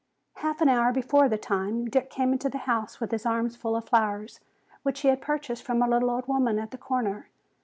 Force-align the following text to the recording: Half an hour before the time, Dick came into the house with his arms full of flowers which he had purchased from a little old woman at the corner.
Half 0.37 0.61
an 0.61 0.67
hour 0.67 0.91
before 0.91 1.29
the 1.29 1.37
time, 1.37 1.85
Dick 1.85 2.09
came 2.09 2.33
into 2.33 2.49
the 2.49 2.57
house 2.65 2.99
with 2.99 3.11
his 3.11 3.23
arms 3.23 3.55
full 3.55 3.75
of 3.75 3.87
flowers 3.87 4.39
which 4.81 5.01
he 5.01 5.09
had 5.09 5.21
purchased 5.21 5.61
from 5.61 5.79
a 5.83 5.87
little 5.87 6.09
old 6.09 6.27
woman 6.27 6.57
at 6.57 6.71
the 6.71 6.77
corner. 6.79 7.29